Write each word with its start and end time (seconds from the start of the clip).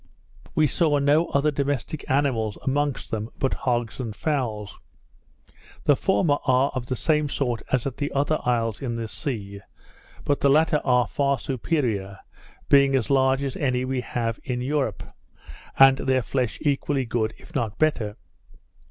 We 0.55 0.65
saw 0.65 0.97
no 0.97 1.27
other 1.27 1.51
domestic 1.51 2.09
animals 2.09 2.57
amongst 2.63 3.11
them 3.11 3.29
but 3.37 3.53
hogs 3.53 3.99
and 3.99 4.15
fowls. 4.15 4.79
The 5.83 5.95
former 5.95 6.37
are 6.43 6.71
of 6.73 6.87
the 6.87 6.95
same 6.95 7.29
sort 7.29 7.61
as 7.71 7.85
at 7.85 7.97
the 7.97 8.11
other 8.11 8.39
isles 8.43 8.81
in 8.81 8.95
this 8.95 9.11
sea; 9.11 9.61
but 10.25 10.39
the 10.39 10.49
latter 10.49 10.81
are 10.83 11.05
far 11.05 11.37
superior, 11.37 12.17
being 12.67 12.95
as 12.95 13.11
large 13.11 13.43
as 13.43 13.55
any 13.55 13.85
we 13.85 14.01
have 14.01 14.39
in 14.43 14.59
Europe, 14.59 15.03
and 15.77 15.99
their 15.99 16.23
flesh 16.23 16.57
equally 16.61 17.05
good, 17.05 17.35
if 17.37 17.53
not 17.53 17.77
better. 17.77 18.17